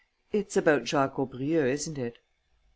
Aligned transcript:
It's 0.31 0.57
about 0.57 0.87
Jacques 0.87 1.19
Aubrieux, 1.19 1.67
isn't 1.67 1.95
it?" 1.99 2.17